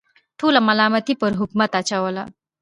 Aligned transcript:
ټوله 0.39 0.59
ملامتي 0.67 1.13
پر 1.21 1.31
حکومت 1.41 1.71
اچوله. 1.79 2.23